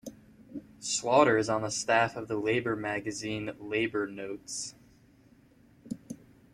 [0.79, 4.73] Slaughter is on the staff of the labor magazine Labor Notes.